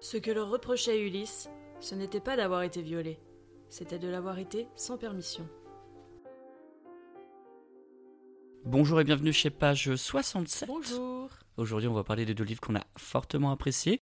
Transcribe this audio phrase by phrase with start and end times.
[0.00, 3.18] Ce que leur reprochait Ulysse, ce n'était pas d'avoir été violé,
[3.68, 5.46] c'était de l'avoir été sans permission.
[8.64, 10.68] Bonjour et bienvenue chez page 67.
[10.68, 11.28] Bonjour
[11.58, 14.00] Aujourd'hui, on va parler des deux livres qu'on a fortement appréciés.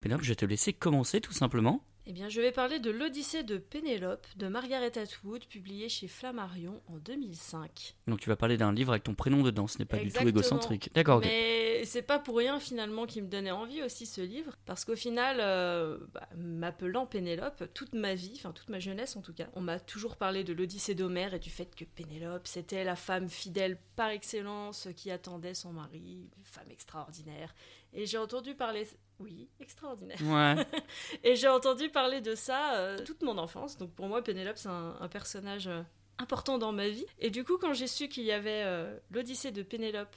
[0.00, 1.82] Pénélope, je vais te laisser commencer tout simplement.
[2.10, 6.80] Eh bien, je vais parler de l'Odyssée de Pénélope de Margaret Atwood, publié chez Flammarion
[6.86, 7.96] en 2005.
[8.06, 10.26] Donc tu vas parler d'un livre avec ton prénom dedans, ce n'est pas du tout
[10.26, 10.88] égocentrique.
[10.94, 11.20] D'accord.
[11.20, 14.96] Mais c'est pas pour rien finalement qui me donnait envie aussi ce livre, parce qu'au
[14.96, 19.48] final, euh, bah, m'appelant Pénélope, toute ma vie, enfin toute ma jeunesse en tout cas,
[19.52, 23.28] on m'a toujours parlé de l'Odyssée d'Homère et du fait que Pénélope c'était la femme
[23.28, 27.54] fidèle par excellence qui attendait son mari, une femme extraordinaire.
[27.92, 28.86] Et j'ai entendu parler,
[29.18, 30.18] oui, extraordinaire.
[30.22, 30.66] Ouais.
[31.24, 33.76] Et j'ai entendu parler de ça euh, toute mon enfance.
[33.78, 35.82] Donc pour moi, Pénélope, c'est un, un personnage euh,
[36.18, 37.06] important dans ma vie.
[37.18, 40.14] Et du coup, quand j'ai su qu'il y avait euh, l'Odyssée de Pénélope,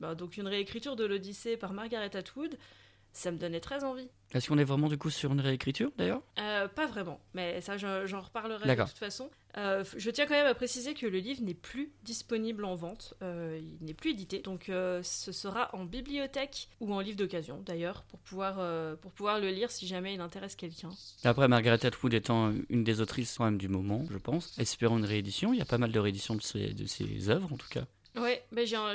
[0.00, 2.58] bah, donc une réécriture de l'Odyssée par Margaret Atwood,
[3.16, 4.08] ça me donnait très envie.
[4.32, 6.20] Est-ce qu'on est vraiment du coup sur une réécriture d'ailleurs?
[6.38, 9.30] Euh, pas vraiment, mais ça, je- j'en reparlerai de toute façon.
[9.56, 13.14] Euh, je tiens quand même à préciser que le livre n'est plus disponible en vente,
[13.22, 18.02] euh, il n'est plus édité, donc ce sera en bibliothèque ou en livre d'occasion d'ailleurs,
[18.04, 18.56] pour, pouvoir,
[18.98, 20.90] pour pouvoir le lire si jamais il intéresse quelqu'un.
[21.24, 25.04] Après, Margaret Atwood étant une des autrices quand même du moment, je pense, espérons une
[25.06, 25.52] réédition.
[25.52, 27.86] Il y a pas mal de rééditions de ses, de ses œuvres en tout cas.
[28.16, 28.42] Ouais,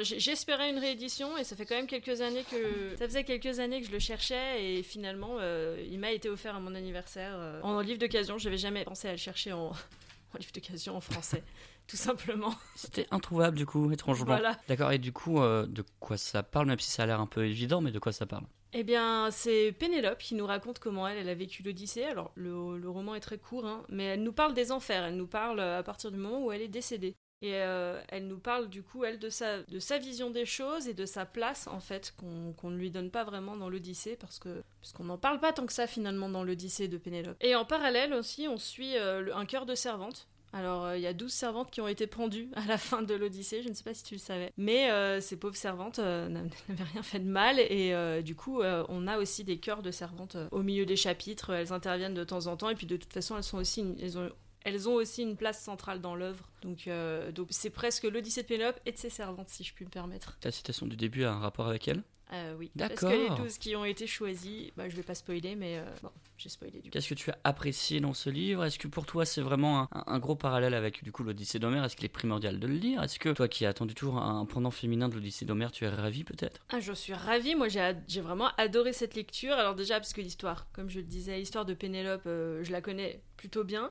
[0.01, 3.81] j'espérais une réédition et ça fait quand même quelques années que ça faisait quelques années
[3.81, 7.61] que je le cherchais et finalement euh, il m'a été offert à mon anniversaire euh,
[7.61, 8.37] en livre d'occasion.
[8.37, 9.67] J'avais jamais pensé à le chercher en,
[10.33, 11.43] en livre d'occasion en français,
[11.87, 12.55] tout simplement.
[12.75, 14.25] C'était introuvable du coup, étrangement.
[14.25, 14.59] Voilà.
[14.67, 17.27] D'accord, et du coup, euh, de quoi ça parle, même si ça a l'air un
[17.27, 18.45] peu évident, mais de quoi ça parle?
[18.73, 22.05] Eh bien, c'est Pénélope qui nous raconte comment elle, elle a vécu l'Odyssée.
[22.05, 25.03] Alors, le, le roman est très court, hein, mais elle nous parle des enfers.
[25.03, 27.13] Elle nous parle à partir du moment où elle est décédée.
[27.43, 30.87] Et euh, elle nous parle, du coup, elle, de sa, de sa vision des choses
[30.87, 34.37] et de sa place, en fait, qu'on ne lui donne pas vraiment dans l'Odyssée, parce
[34.37, 37.37] que parce qu'on n'en parle pas tant que ça, finalement, dans l'Odyssée de Pénélope.
[37.41, 40.27] Et en parallèle aussi, on suit euh, un cœur de servante.
[40.53, 43.13] Alors, euh, il y a 12 servantes qui ont été pendues à la fin de
[43.15, 44.51] l'Odyssée, je ne sais pas si tu le savais.
[44.57, 44.89] Mais
[45.21, 49.57] ces pauvres servantes n'avaient rien fait de mal, et du coup, on a aussi des
[49.57, 51.51] chœurs de servantes au milieu des chapitres.
[51.51, 53.97] Elles interviennent de temps en temps, et puis de toute façon, elles, sont aussi une-
[54.01, 54.29] elles, ont,
[54.63, 56.49] elles ont aussi une place centrale dans l'œuvre.
[56.61, 59.85] Donc, euh, donc c'est presque l'Odyssée de Pénélope et de ses servantes, si je puis
[59.85, 60.37] me permettre.
[60.39, 62.03] Ta citation du début a un rapport avec elle?
[62.33, 62.71] Euh, oui.
[62.75, 63.09] D'accord.
[63.09, 65.83] Parce que les 12 qui ont été choisis, bah, je vais pas spoiler, mais euh,
[66.01, 66.89] bon, j'ai spoilé du coup.
[66.89, 68.63] Qu'est-ce que tu as apprécié dans ce livre?
[68.63, 71.83] Est-ce que pour toi c'est vraiment un, gros parallèle avec du coup l'Odyssée d'Homère?
[71.83, 73.03] Est-ce qu'il est primordial de le lire?
[73.03, 75.89] Est-ce que toi qui as attendu toujours un, pendant féminin de l'Odyssée d'Homère, tu es
[75.89, 76.61] ravi peut-être?
[76.69, 77.55] Ah, je suis ravie.
[77.55, 79.53] Moi, j'ai vraiment adoré cette lecture.
[79.53, 83.21] Alors déjà, parce que l'histoire, comme je le disais, l'histoire de Pénélope, je la connais
[83.35, 83.89] plutôt bien.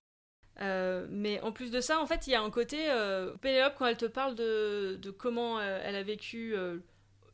[0.63, 3.75] Euh, mais en plus de ça, en fait, il y a un côté euh, Pénélope
[3.79, 6.79] quand elle te parle de, comment euh, elle a vécu euh,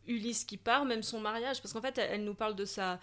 [0.06, 3.00] Ulysse qui part, même son mariage, parce qu'en fait, elle, nous parle de sa,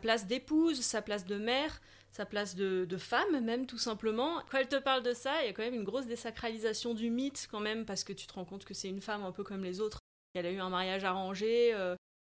[0.00, 4.42] place d'épouse, sa place de mère, sa place de, de femme, même tout simplement.
[4.50, 7.08] Quand elle te parle de ça, il y a quand même une grosse désacralisation du
[7.08, 9.42] mythe, quand même, parce que tu te rends compte que c'est une femme un peu
[9.42, 9.98] comme les autres.
[10.34, 11.74] Elle a eu un mariage arrangé,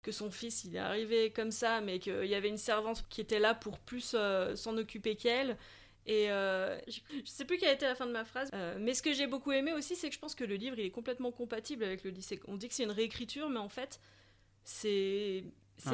[0.03, 3.21] que son fils il est arrivé comme ça, mais qu'il y avait une servante qui
[3.21, 4.17] était là pour plus
[4.57, 5.57] s'en occuper qu'elle.
[6.07, 8.95] Et euh, je, je sais plus quelle était la fin de ma phrase, euh, mais
[8.95, 10.91] ce que j'ai beaucoup aimé aussi, c'est que je pense que le livre il est
[10.91, 12.41] complètement compatible avec le lycée.
[12.47, 14.01] On dit que c'est une réécriture, mais en fait,
[14.63, 15.45] c'est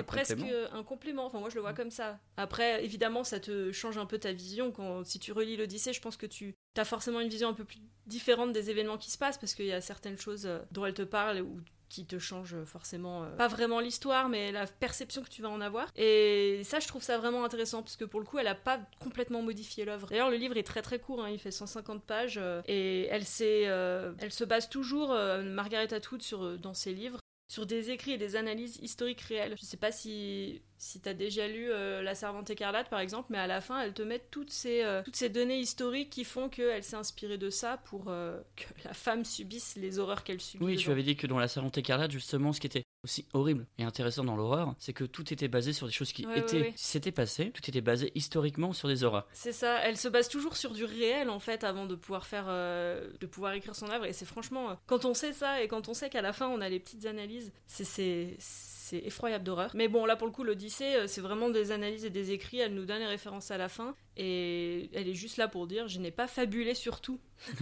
[0.06, 0.36] presque
[0.72, 1.26] un complément.
[1.26, 2.20] Enfin, moi, je le vois comme ça.
[2.36, 4.70] Après, évidemment, ça te change un peu ta vision.
[4.70, 7.64] Quand, si tu relis l'Odyssée, je pense que tu as forcément une vision un peu
[7.64, 10.84] plus différente des événements qui se passent parce qu'il y a certaines choses euh, dont
[10.84, 11.60] elle te parle ou
[11.92, 15.60] qui te changent forcément, euh, pas vraiment l'histoire, mais la perception que tu vas en
[15.60, 15.88] avoir.
[15.94, 18.80] Et ça, je trouve ça vraiment intéressant parce que pour le coup, elle a pas
[18.98, 20.06] complètement modifié l'œuvre.
[20.08, 23.24] D'ailleurs, le livre est très très court, hein, il fait 150 pages euh, et elle,
[23.42, 25.14] euh, elle se base toujours,
[25.44, 26.22] Margaret Atwood,
[26.60, 27.21] dans ses livres
[27.52, 29.56] sur des écrits et des analyses historiques réelles.
[29.60, 33.26] Je sais pas si, si tu as déjà lu euh, La Servante écarlate par exemple,
[33.28, 36.24] mais à la fin, elle te met toutes ces, euh, toutes ces données historiques qui
[36.24, 40.40] font qu'elle s'est inspirée de ça pour euh, que la femme subisse les horreurs qu'elle
[40.40, 40.64] subit.
[40.64, 43.66] Oui, tu avais dit que dans la Servante écarlate, justement, ce qui était aussi horrible
[43.78, 46.60] et intéressant dans l'horreur, c'est que tout était basé sur des choses qui Ouais, étaient,
[46.60, 46.72] ouais.
[46.76, 49.26] s'étaient passées, tout était basé historiquement sur des horreurs.
[49.32, 52.44] C'est ça, elle se base toujours sur du réel en fait avant de pouvoir faire,
[52.48, 54.04] euh, de pouvoir écrire son œuvre.
[54.04, 56.46] Et c'est franchement, euh, quand on sait ça et quand on sait qu'à la fin
[56.48, 59.70] on a les petites analyses, c'est c'est c'est effroyable d'horreur.
[59.74, 62.58] Mais bon, là pour le coup, l'Odyssée, euh, c'est vraiment des analyses et des écrits.
[62.58, 65.88] Elle nous donne les références à la fin et elle est juste là pour dire,
[65.88, 67.18] je n'ai pas fabulé sur tout.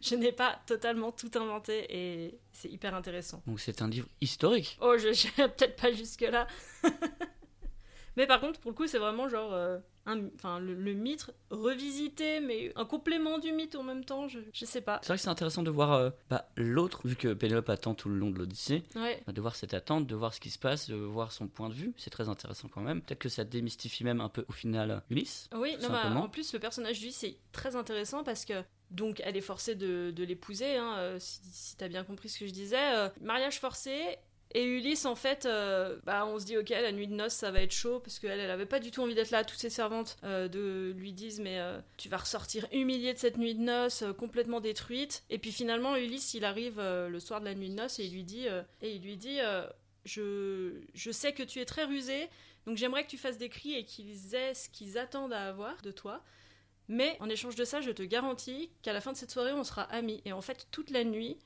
[0.00, 3.42] je n'ai pas totalement tout inventé et c'est hyper intéressant.
[3.46, 4.78] Donc c'est un livre historique.
[4.80, 5.08] Oh, je
[5.38, 6.46] n'irai peut-être pas jusque là.
[8.16, 11.30] Mais par contre, pour le coup, c'est vraiment genre euh, un, enfin, le, le mythe
[11.50, 14.98] revisité, mais un complément du mythe en même temps, je, je sais pas.
[15.02, 18.08] C'est vrai que c'est intéressant de voir euh, bah, l'autre, vu que Pénélope attend tout
[18.08, 19.22] le long de l'Odyssée, Ouais.
[19.26, 21.68] bah, de voir cette attente, de voir ce qui se passe, de voir son point
[21.68, 21.92] de vue.
[21.96, 23.00] C'est très intéressant quand même.
[23.00, 25.48] Peut-être que ça démystifie même un peu au final Ulysse.
[25.54, 28.54] Oui, non, bah, en plus, le personnage du c'est très intéressant parce que.
[28.90, 32.52] Donc, elle est forcée de, l'épouser, hein, euh, si, t'as bien compris ce que je
[32.52, 32.94] disais.
[32.94, 34.16] Euh, mariage forcé,
[34.52, 37.52] et Ulysse, en fait, euh, bah, on se dit, ok, la nuit de noces, ça
[37.52, 39.44] va être chaud, parce qu'elle, elle avait pas du tout envie d'être là.
[39.44, 41.60] Toutes ses servantes de, lui disent, mais
[41.96, 45.22] tu vas ressortir humiliée de cette nuit de noces, complètement détruite.
[45.30, 48.12] Et puis finalement, Ulysse, il arrive le soir de la nuit de noces et il
[48.12, 48.46] lui dit,
[48.82, 49.38] et il lui dit
[50.04, 52.28] je, je sais que tu es très rusé,
[52.66, 55.80] donc j'aimerais que tu fasses des cris et qu'ils aient ce qu'ils attendent à avoir
[55.82, 56.22] de toi.
[56.90, 59.62] Mais en échange de ça, je te garantis qu'à la fin de cette soirée, on
[59.62, 60.20] sera amis.
[60.24, 61.38] Et en fait, toute la nuit,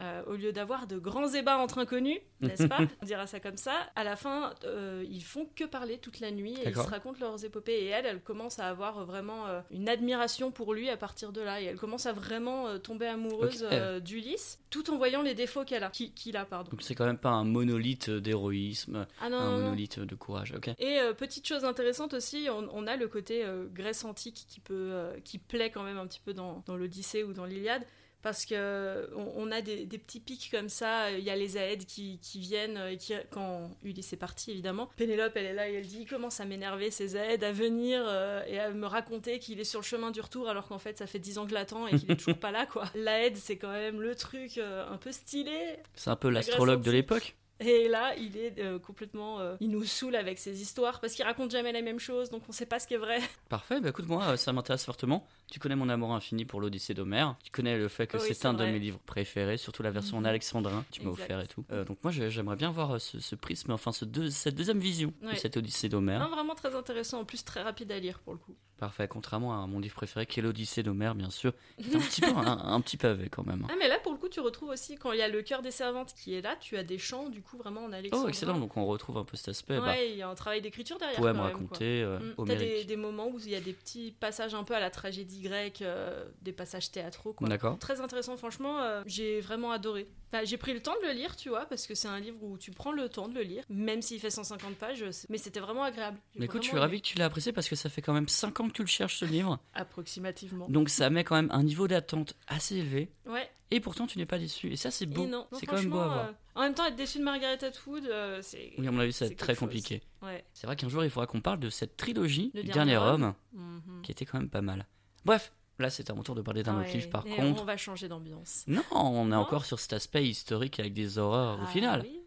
[0.00, 3.56] euh, au lieu d'avoir de grands ébats entre inconnus, n'est-ce pas On dira ça comme
[3.56, 3.72] ça.
[3.96, 7.18] À la fin, euh, ils font que parler toute la nuit et ils se racontent
[7.20, 7.72] leurs épopées.
[7.84, 11.40] Et elle, elle commence à avoir vraiment euh, une admiration pour lui à partir de
[11.40, 11.60] là.
[11.60, 13.66] Et elle commence à vraiment tomber amoureuse
[14.02, 16.70] d'Ulysse, tout en voyant les défauts qu'elle a, qui- qu'il a, pardon.
[16.70, 19.64] Donc c'est quand même pas un monolithe d'héroïsme, Ah non, un non, non.
[19.64, 20.54] monolithe de courage.
[20.78, 24.92] Et petite chose intéressante aussi, on, on a le côté Grèce antique qui peut,
[25.24, 27.82] qui plaît quand même un petit peu dans, dans l'Odyssée ou dans l'Iliade,
[28.22, 31.10] parce que euh, on, a des, des petits pics comme ça.
[31.12, 34.50] Il y a les Aèdes qui, qui viennent euh, et qui, quand Ulysse est parti
[34.50, 37.52] évidemment, Pénélope elle est là et elle dit il commence à m'énerver ces Aèdes à
[37.52, 40.78] venir euh, et à me raconter qu'il est sur le chemin du retour alors qu'en
[40.78, 42.84] fait ça fait 10 ans que l'attend et qu'il est toujours pas là quoi.
[42.94, 46.90] L'Aède c'est quand même le truc euh, un peu stylé C'est un peu l'astrologue de
[46.90, 47.36] l'époque.
[47.60, 49.40] Et là, il est euh, complètement.
[49.40, 52.42] euh, il nous saoule avec ses histoires parce qu'il raconte jamais la même chose, donc
[52.48, 53.18] on sait pas ce qui est vrai.
[53.48, 55.26] Parfait, bah écoute, moi, euh, ça m'intéresse fortement.
[55.50, 57.36] Tu connais mon amour infini pour l'Odyssée d'Homère.
[57.42, 60.18] Tu connais le fait que Oui, c'est un de mes livres préférés, surtout la version
[60.18, 60.26] en Mhm.
[60.26, 61.64] alexandrin que tu m'as offert et tout.
[61.72, 64.78] Euh, donc moi, j'ai- j'aimerais bien voir ce, ce prisme, enfin ce deux- cette deuxième
[64.80, 66.28] vision de cette Odyssée d'Homère.
[66.28, 68.54] Vraiment très intéressant, en plus très rapide à lire pour le coup.
[68.78, 71.52] Parfait, contrairement à mon livre préféré qui est l'Odyssée d'Homère, bien sûr.
[71.82, 73.66] qui est un petit peu un, un petit pavé quand même.
[73.70, 75.62] Ah, mais là pour le coup, tu retrouves aussi quand il y a le cœur
[75.62, 78.26] des servantes qui est là, tu as des chants du coup vraiment en alexandrin.
[78.26, 79.74] Oh, excellent, donc on retrouve un peu cet aspect.
[79.78, 81.18] Ouais, bah, il y a un travail d'écriture derrière.
[81.18, 84.54] poème raconté, euh, Mm, T'as des, des moments où il y a des petits passages
[84.54, 87.48] un peu à la tragédie grecque, euh, des passages théâtraux quoi.
[87.48, 87.78] D'accord.
[87.78, 90.06] Très intéressant, franchement, euh, j'ai vraiment adoré.
[90.32, 92.36] Enfin, j'ai pris le temps de le lire, tu vois, parce que c'est un livre
[92.42, 95.60] où tu prends le temps de le lire, même s'il fait 150 pages, mais c'était
[95.60, 96.18] vraiment agréable.
[96.36, 98.28] Mais écoute, je suis ravi que tu l'aies apprécié parce que ça fait quand même
[98.28, 99.58] 5 ans que tu le cherches ce livre.
[99.74, 100.66] Approximativement.
[100.68, 103.10] Donc ça met quand même un niveau d'attente assez élevé.
[103.26, 104.72] Ouais, Et pourtant, tu n'es pas déçu.
[104.72, 105.28] Et ça, c'est beau.
[105.52, 106.26] C'est quand même beau à voir.
[106.28, 108.72] euh, en même temps, être déçu de Margaret Atwood, euh, c'est.
[108.78, 110.02] Oui, à mon avis, ça va c'est être très compliqué.
[110.22, 110.44] Ouais.
[110.52, 113.06] C'est vrai qu'un jour, il faudra qu'on parle de cette trilogie Le du Dernier Dernier
[113.12, 113.82] Homme, Homme.
[113.86, 114.02] Mhm.
[114.02, 114.86] qui était quand même pas mal.
[115.24, 117.62] Bref, là, c'est à mon tour de parler d'un autre livre, par contre.
[117.62, 118.64] On va changer d'ambiance.
[118.66, 122.00] Non, on est encore sur cet aspect historique avec des horreurs au Ah, final.
[122.04, 122.20] oui.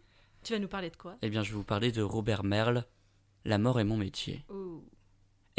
[0.43, 1.17] Tu vas nous parler de quoi?
[1.21, 2.85] Eh bien, je vais vous parler de Robert Merle,
[3.43, 4.45] La mort est mon métier.
[4.49, 4.83] Oh.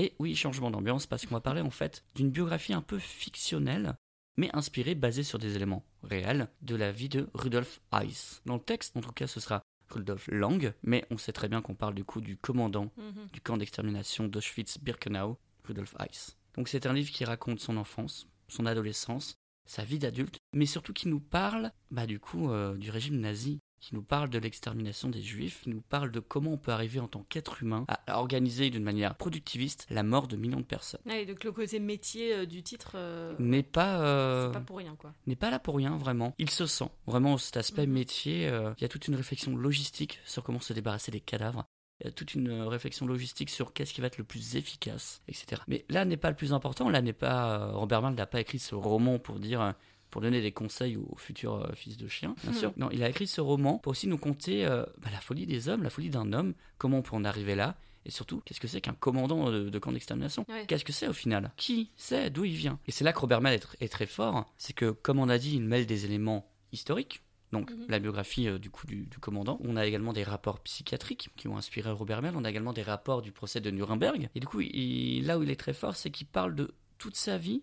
[0.02, 3.94] Et oui, changement d'ambiance, parce qu'on va parler en fait d'une biographie un peu fictionnelle,
[4.36, 8.42] mais inspirée, basée sur des éléments réels, de la vie de Rudolf Heiss.
[8.44, 11.62] Dans le texte, en tout cas, ce sera Rudolf Lang, mais on sait très bien
[11.62, 13.28] qu'on parle du coup du commandant Mhm.
[13.32, 16.36] du camp d'extermination d'Auschwitz-Birkenau, Rudolf Heiss.
[16.54, 19.36] Donc c'est un livre qui raconte son enfance, son adolescence,
[19.68, 23.60] sa vie d'adulte, mais surtout qui nous parle, bah du coup, euh, du régime nazi,
[23.82, 27.00] qui nous parle de l'extermination des juifs, qui nous parle de comment on peut arriver
[27.00, 31.00] en tant qu'être humain à organiser d'une manière productiviste la mort de millions de personnes.
[31.04, 34.94] Ouais, donc le côté métier euh, du titre, euh, N'est pas, euh, pas pour rien
[34.96, 35.12] quoi.
[35.26, 36.32] n'est pas là pour rien vraiment.
[36.38, 37.92] Il se sent vraiment cet aspect Mhm.
[37.92, 38.48] métier.
[38.48, 41.64] euh, il y a toute une réflexion logistique sur comment se débarrasser des cadavres.
[42.00, 45.22] Il y a toute une réflexion logistique sur qu'est-ce qui va être le plus efficace,
[45.28, 45.60] etc.
[45.68, 46.88] Mais là n'est pas le plus important.
[46.88, 49.74] Là n'est pas Robert Merle n'a pas écrit ce roman pour dire
[50.12, 52.72] pour donner des conseils aux futurs euh, fils de chien, bien sûr.
[52.76, 55.68] Non, il a écrit ce roman pour aussi nous conter euh, bah, la folie des
[55.68, 58.68] hommes, la folie d'un homme, comment on peut en arriver là, et surtout qu'est-ce que
[58.68, 60.44] c'est qu'un commandant de, de camp d'extermination?
[60.48, 60.66] Ouais.
[60.68, 61.50] Qu'est-ce que c'est au final?
[61.56, 62.30] Qui sait?
[62.30, 62.78] D'où il vient?
[62.86, 65.28] Et c'est là que Robert Merle est, tr- est très fort, c'est que comme on
[65.28, 67.22] a dit, il mêle des éléments historiques.
[67.52, 67.84] Donc Mhm.
[67.90, 69.58] la biographie euh, du coup du, du commandant.
[69.62, 72.34] On a également des rapports psychiatriques qui ont inspiré Robert Merle.
[72.38, 74.30] On a également des rapports du procès de Nuremberg.
[74.34, 77.14] Et du coup, il- là où il est très fort, c'est qu'il parle de toute
[77.16, 77.62] sa vie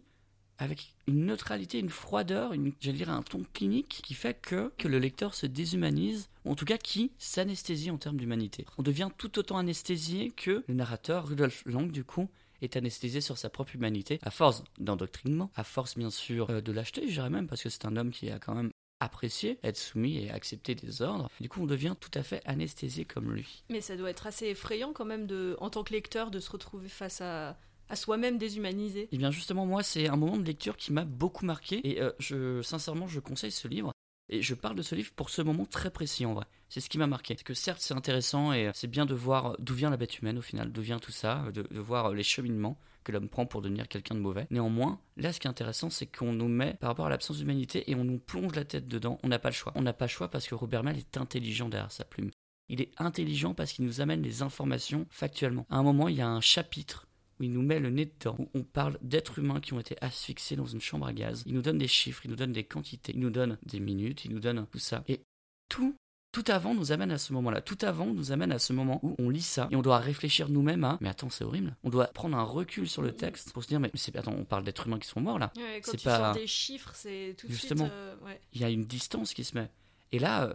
[0.60, 5.46] avec une neutralité, une froideur, j'allais un ton clinique qui fait que, le lecteur se
[5.46, 8.66] déshumanise, ou en tout cas qui s'anesthésie en termes d'humanité.
[8.78, 12.30] On devient tout autant anesthésié que le narrateur, Rudolf Lang du coup,
[12.62, 16.74] est anesthésié sur sa propre humanité, à force d'endoctrinement, à force bien sûr euh, de
[16.74, 19.78] lâcheté, je dirais même, parce que c'est un homme qui a quand même apprécié être
[19.78, 21.30] soumis et accepter des ordres.
[21.40, 23.64] Du coup, on devient tout à fait anesthésié comme lui.
[23.70, 25.26] Mais ça doit être assez effrayant quand même
[25.60, 27.58] en tant que lecteur de se retrouver face à,
[27.90, 29.10] à soi-même déshumanisé.
[29.12, 31.82] Et bien justement, moi, c'est un moment de lecture qui m'a beaucoup marqué.
[31.84, 33.92] Et euh, je, sincèrement, je conseille ce livre
[34.30, 36.46] Et je parle de ce livre pour ce moment très précis en vrai.
[36.70, 37.36] C'est ce qui m'a marqué.
[37.38, 40.38] C'est que certes c'est intéressant et c'est bien de voir d'où vient la bête humaine
[40.38, 43.62] au final, d'où vient tout ça, de, de voir les cheminements que l'homme prend pour
[43.62, 44.46] devenir quelqu'un de mauvais.
[44.52, 47.90] Néanmoins, là ce qui est intéressant c'est qu'on nous met par rapport à l'absence d'humanité
[47.90, 49.20] et on nous plonge la tête dedans.
[49.24, 49.72] On n'a pas le choix.
[49.76, 52.30] On n'a pas le choix parce que Robert Mal est intelligent derrière sa plume.
[52.70, 55.66] Il est intelligent parce qu'il nous amène les informations factuellement.
[55.72, 57.08] À un moment, il y a un chapitre
[57.40, 59.96] où il nous met le nez dedans, où on parle d'êtres humains qui ont été
[60.02, 61.44] asphyxiés dans une chambre à gaz.
[61.46, 64.26] Il nous donne des chiffres, il nous donne des quantités, il nous donne des minutes,
[64.26, 65.04] il nous donne tout ça.
[65.08, 65.22] Et
[65.70, 65.96] tout,
[66.32, 67.62] tout avant nous amène à ce moment-là.
[67.62, 70.50] Tout avant nous amène à ce moment où on lit ça et on doit réfléchir
[70.50, 71.76] nous-mêmes à mais attends, c'est horrible.
[71.84, 74.46] On doit prendre un recul sur le texte pour se dire mais c'est attends, on
[74.46, 75.52] parle d'êtres humains qui sont morts là.
[75.56, 77.86] Ouais, quand C'est tu pas- sors des chiffres, c'est tout de Justement.
[77.86, 77.94] suite.
[77.96, 78.40] euh, ouais.
[78.54, 79.70] Il y a une distance qui se met.
[80.12, 80.54] Et là, euh,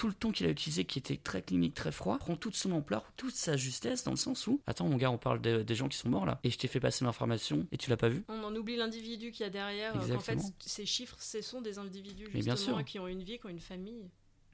[0.00, 2.72] tout le ton qu'il a utilisé, qui était très clinique, très froid, prend toute son
[2.72, 5.74] ampleur, toute sa justesse, dans le sens où, attends mon gars, on parle de- des
[5.74, 8.08] gens qui sont morts là, et je t'ai fait passer l'information, et tu l'as pas
[8.08, 9.94] vu On en oublie l'individu qu'il y a derrière.
[10.00, 12.84] euh, qu'en fait, ces chiffres, ce sont des individus bien justement sûr.
[12.86, 14.08] qui ont une vie, qui ont une famille.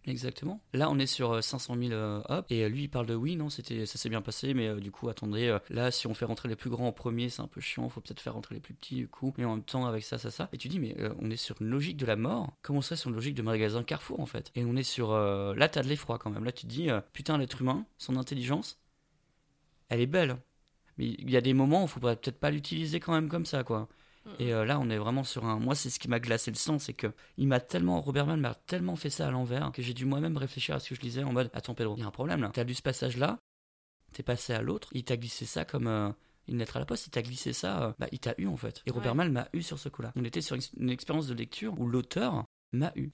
[0.06, 0.60] Exactement.
[0.72, 3.14] Là, on est sur euh, 500 000 euh, hop, et euh, lui, il parle de
[3.16, 6.06] oui, non, c'était, ça s'est bien passé, mais euh, du coup, attendez, euh, là, si
[6.06, 8.34] on fait rentrer les plus grands en premier, c'est un peu chiant, faut peut-être faire
[8.34, 10.48] rentrer les plus petits, du coup, mais en même temps, avec ça, ça, ça.
[10.52, 12.96] Et tu dis, mais on est sur une logique de la mort, comme on serait
[12.96, 14.52] sur une logique de magasin Carrefour, en fait?
[14.54, 15.12] Et on est sur.
[15.12, 16.44] là, t'as de l'effroi quand même.
[16.44, 18.78] Là, tu te dis, putain, l'être humain, son intelligence,
[19.88, 20.36] elle est belle.
[20.98, 23.64] Mais il y a des moments où faut peut-être pas l'utiliser quand même comme ça,
[23.64, 23.88] quoi.
[24.38, 25.59] Et euh, là, on est vraiment sur un.
[25.59, 28.00] Moi, c'est ce qui m'a glacé le sang, c'est que il m'a tellement.
[28.00, 30.90] Robert Mann m'a tellement fait ça à l'envers que j'ai dû moi-même réfléchir à ce
[30.90, 32.50] que je lisais en mode Attends, Pedro, il y a un problème là.
[32.52, 33.38] T'as lu ce passage-là,
[34.12, 35.87] t'es passé à l'autre, il t'a glissé ça comme.
[35.87, 36.11] euh,
[36.49, 38.56] une lettre à la poste, il t'a glissé ça, euh, bah, il t'a eu en
[38.56, 38.80] fait.
[38.87, 39.16] Et Robert Ouais.
[39.16, 40.12] Mann m'a eu sur ce coup-là.
[40.14, 42.45] On était sur une, une expérience de lecture où l'auteur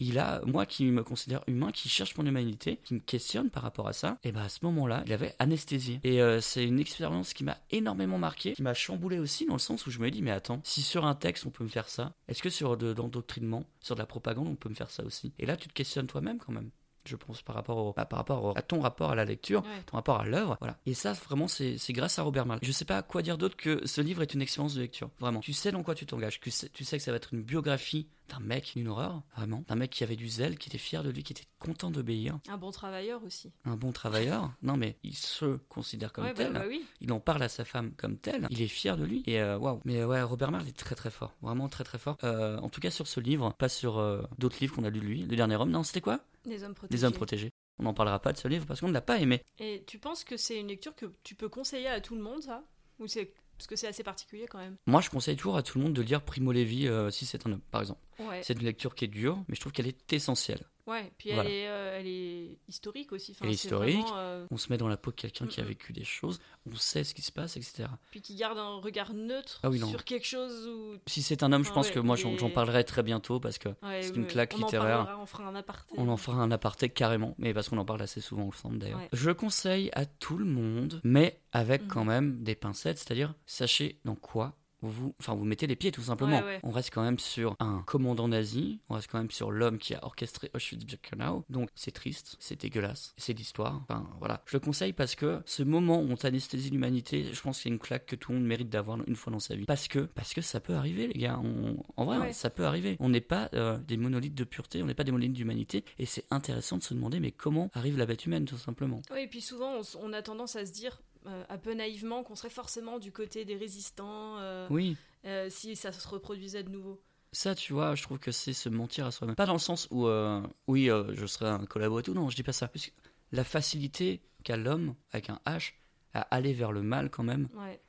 [0.01, 3.63] Il a, moi qui me considère humain, qui cherche mon humanité, qui me questionne par
[3.63, 6.01] rapport à ça, et bah à ce moment-là, il avait anesthésié.
[6.05, 9.59] Et euh, c'est une expérience qui m'a énormément marqué, qui m'a chamboulé aussi dans le
[9.59, 11.89] sens où je me dis, mais attends, si sur un texte on peut me faire
[11.89, 15.05] ça, est-ce que sur de l'endoctrinement, sur de la propagande, on peut me faire ça
[15.05, 15.33] aussi?
[15.39, 16.71] Et là, tu te questionnes toi-même quand même.
[17.05, 19.63] Je pense par rapport, au, bah, par rapport au- à ton rapport à la lecture,
[19.63, 19.83] Ouais.
[19.87, 20.79] ton rapport à l'œuvre, voilà.
[20.87, 22.59] Et ça, vraiment, c'est grâce à Robert Mal.
[22.63, 25.41] Je sais pas quoi dire d'autre que ce livre est une expérience de lecture, vraiment.
[25.41, 27.43] Tu sais dans quoi tu t'engages, tu sais, tu sais que ça va être une
[27.43, 31.03] biographie d'un mec, une horreur, vraiment, d'un mec qui avait du zèle, qui était fier
[31.03, 33.53] de lui, qui était content d'obéir, Un bon travailleur aussi.
[33.65, 34.51] un bon travailleur.
[34.63, 36.53] Non mais il se considère comme ouais, bah, tel.
[36.53, 36.85] bah oui.
[37.01, 38.47] Il en parle à sa femme comme tel.
[38.49, 39.23] Il est fier de lui.
[39.27, 39.81] Et euh, waouh.
[39.85, 41.35] Mais ouais, Robert Marl est très très fort.
[41.43, 42.17] Vraiment très très fort.
[42.25, 45.01] Euh, en tout cas sur ce livre, pas sur euh, d'autres livres qu'on a lu
[45.01, 45.23] de lui.
[45.25, 46.21] Le dernier homme, non, c'était quoi?
[46.45, 46.99] Les hommes protégés.
[46.99, 47.51] Les hommes protégés.
[47.79, 49.43] On n'en parlera pas de ce livre parce qu'on ne l'a pas aimé.
[49.59, 52.43] Et tu penses que c'est une lecture que tu peux conseiller à tout le monde,
[52.43, 52.65] ça?
[52.99, 55.79] Ou c'est parce que c'est assez particulier quand même Moi, je conseille toujours à tout
[55.79, 58.01] le monde de lire Primo Levi euh, si c'est un homme, par exemple.
[58.19, 58.41] Ouais.
[58.43, 60.65] C'est une lecture qui est dure, mais je trouve qu'elle est essentielle.
[60.87, 61.13] Ouais.
[61.17, 61.49] Puis Voilà.
[61.49, 63.31] elle, est, euh, elle est historique aussi.
[63.33, 63.95] Enfin, Elle est historique.
[64.01, 66.41] vraiment, euh, On se met dans la peau de quelqu'un qui a vécu des choses,
[66.71, 67.85] on sait ce qui se passe, etc.
[68.11, 70.97] Puis qui garde un regard neutre Ah oui, sur quelque chose où.
[71.07, 73.69] Si c'est un homme, je pense ouais, que moi j'en parlerai très bientôt parce que
[73.83, 74.97] Ouais, C'est une claque on en littéraire.
[75.05, 75.95] parlera, on fera un aparté.
[75.99, 78.99] On en fera un aparté carrément, mais parce qu'on en parle assez souvent ensemble d'ailleurs.
[78.99, 79.09] Ouais.
[79.13, 81.89] Je conseille à tout le monde, mais avec Mhm.
[81.89, 86.03] quand même des pincettes, c'est-à-dire sachez dans quoi vous, enfin vous mettez les pieds tout
[86.03, 86.39] simplement.
[86.41, 86.61] Ouais, ouais.
[86.63, 89.95] On reste quand même sur un commandant nazi, on reste quand même sur l'homme qui
[89.95, 93.81] a orchestré Auschwitz-Birkenau, donc c'est triste, c'est dégueulasse, c'est l'histoire.
[93.83, 97.59] Enfin voilà, je le conseille parce que ce moment où on t'anesthésie l'humanité, je pense
[97.59, 99.65] que c'est une claque que tout le monde mérite d'avoir une fois dans sa vie.
[99.65, 102.33] Parce que, parce que ça peut arriver les gars, On- en vrai Ouais.
[102.33, 102.97] ça peut arriver.
[103.01, 106.07] On n'est pas euh, des monolithes de pureté, on n'est pas des monolithes d'humanité, et
[106.07, 109.03] c'est intéressant de se demander mais comment arrive la bête humaine tout simplement?
[109.13, 112.51] Oui, et puis souvent, on, a tendance à se dire, un peu naïvement, qu'on serait
[112.51, 114.97] forcément du côté des résistants euh, Oui.
[115.25, 117.01] euh, si ça se reproduisait de nouveau.
[117.33, 119.37] Ça, tu vois, je trouve que c'est se mentir à soi-même.
[119.37, 122.29] Pas dans le sens où, euh, oui, euh, je serais un collabo et tout, non,
[122.29, 122.69] je dis pas ça.
[122.69, 122.91] Parce que
[123.33, 125.73] la facilité qu'a l'homme, avec un H,
[126.13, 127.81] à aller vers le mal quand même, Ouais.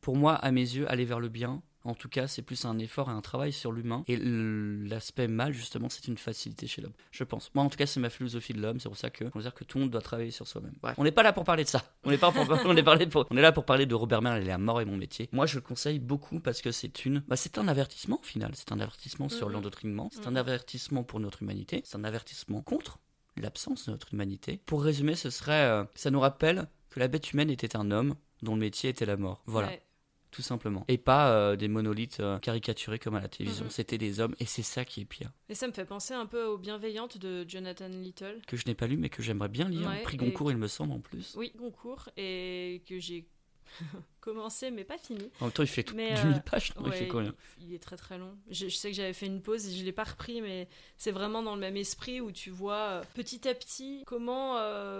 [0.00, 2.78] pour moi, à mes yeux, aller vers le bien, en tout cas, c'est plus un
[2.78, 4.04] effort et un travail sur l'humain.
[4.08, 7.50] Et l'aspect mal, justement, c'est une facilité chez l'homme, je pense.
[7.54, 9.54] Moi, en tout cas, c'est ma philosophie de l'homme, c'est pour ça que je dire
[9.54, 10.74] que tout le monde doit travailler sur soi-même.
[10.98, 11.82] On n'est pas là pour parler de ça.
[12.04, 14.22] On n'est pas pour- on est parlé pour- on est là pour parler de Robert
[14.22, 15.28] Merle et la mort est mon métier.
[15.32, 18.52] Moi, je le conseille beaucoup parce que c'est une, bah, c'est un avertissement au final.
[18.54, 19.52] C'est un avertissement sur Mhm.
[19.54, 20.08] l'endoctrinement.
[20.12, 20.36] C'est un Mhm.
[20.38, 21.82] avertissement pour notre humanité.
[21.84, 22.98] C'est un avertissement contre
[23.36, 24.60] l'absence de notre humanité.
[24.66, 28.14] Pour résumer, ce serait, euh, ça nous rappelle que la bête humaine était un homme
[28.42, 29.42] dont le métier était la mort.
[29.46, 29.82] Voilà Ouais.
[30.30, 30.84] Tout simplement.
[30.88, 33.64] Et pas euh, des monolithes euh, caricaturés comme à la télévision.
[33.64, 33.70] Mhm.
[33.70, 35.30] C'était des hommes, et c'est ça qui est pire.
[35.48, 38.40] Et ça me fait penser un peu aux bienveillantes de Jonathan Little.
[38.46, 39.88] Que je n'ai pas lu, mais que j'aimerais bien lire.
[39.88, 41.34] Ouais, Prix et- Goncourt, il me semble, en plus.
[41.36, 43.26] Oui, concours, et que j'ai
[44.20, 45.30] commencé mais pas fini.
[45.40, 46.72] En même temps, il fait tout Mais, 10 euh, 000 pages.
[46.76, 48.36] non, il fait combien il est très très long.
[48.50, 50.68] Je, je sais que j'avais fait une pause et je l'ai pas repris, mais
[50.98, 54.54] c'est vraiment dans le même esprit où tu vois euh, petit à petit comment,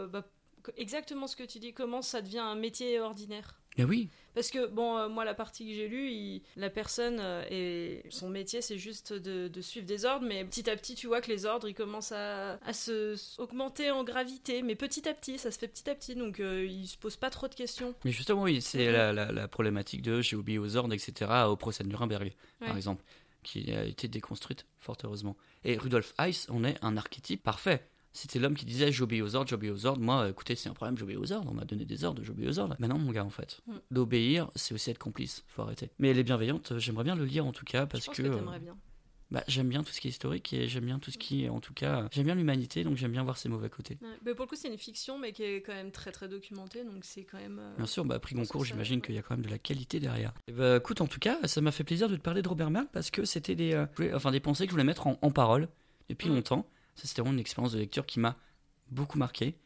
[0.08, 0.24] bah,
[0.76, 3.60] exactement ce que tu dis, comment ça devient un métier ordinaire.
[3.78, 7.18] Mais oui, Parce que, bon, euh, moi, la partie que j'ai lue, il- la personne,
[7.20, 10.94] euh, et son métier, c'est juste de, de suivre des ordres, mais petit à petit,
[10.94, 15.08] tu vois que les ordres, ils commencent à, à se augmenter en gravité, mais petit
[15.08, 17.48] à petit, ça se fait petit à petit, donc euh, il se pose pas trop
[17.48, 17.94] de questions.
[18.04, 18.92] mais justement, oui, c'est Mhm.
[18.92, 22.76] la, la- la problématique de j'ai oublié aux ordres, etc., au procès de Nuremberg, par
[22.76, 23.02] exemple,
[23.42, 25.36] qui a été déconstruite, fort heureusement.
[25.64, 27.88] Et Rudolf Heiss en est un archétype parfait.
[28.16, 30.00] C'était l'homme qui disait j'obéis aux ordres, j'obéis aux ordres.
[30.00, 31.50] Moi, écoutez, c'est un problème, j'obéis aux ordres.
[31.50, 32.74] On m'a donné des ordres, j'obéis aux ordres.
[32.78, 33.60] Mais non, mon gars, en fait.
[33.66, 33.72] Mm.
[33.90, 35.44] D'obéir, c'est aussi être complice.
[35.48, 35.90] Faut arrêter.
[35.98, 36.78] Mais elle est bienveillante.
[36.78, 38.76] J'aimerais bien le lire en tout cas Je parce pense que, que, bien.
[39.30, 41.48] bah, j'aime bien tout ce qui est historique et j'aime bien tout ce qui est,
[41.50, 43.98] en tout cas, j'aime bien l'humanité, donc j'aime bien voir ses mauvais côtés.
[44.00, 44.08] Ouais.
[44.24, 46.84] Mais pour le coup, c'est une fiction, mais qui est quand même très très documentée,
[46.84, 47.58] donc c'est quand même.
[47.60, 50.00] euh, Bien sûr, bah, prix Goncourt, j'imagine qu'il y a quand même de la qualité
[50.00, 50.32] derrière.
[50.48, 52.70] Et bah, écoute, en tout cas, ça m'a fait plaisir de te parler de Robert
[52.70, 55.30] Merle parce que c'était des, euh, enfin, des pensées que je voulais mettre en, en
[55.30, 55.68] parole
[56.08, 56.34] depuis Mm.
[56.36, 56.66] longtemps.
[56.96, 58.36] Ça, c'était vraiment une expérience de lecture qui m'a
[58.90, 59.56] beaucoup marqué.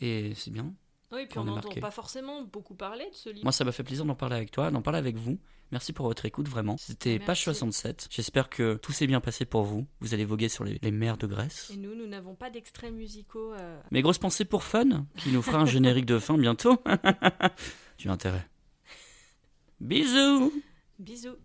[0.00, 0.72] Et c'est bien.
[1.12, 3.44] Oui, puis on n'entend pas forcément beaucoup parler de ce livre.
[3.44, 5.38] Moi, ça m'a fait plaisir d'en parler avec toi, d'en parler avec vous.
[5.72, 6.76] Merci pour votre écoute, vraiment.
[6.76, 8.08] C'était page 67.
[8.10, 9.86] J'espère que tout s'est bien passé pour vous.
[10.00, 11.70] Vous allez voguer sur les, les mers de Grèce.
[11.72, 13.52] Et nous, nous n'avons pas d'extraits musicaux.
[13.54, 16.76] euh, Mes grosses pensées pour Fun, qui nous fera un générique de fin bientôt.
[17.96, 18.46] tu as intérêt.
[19.80, 20.52] Bisous
[20.98, 21.36] Bisous.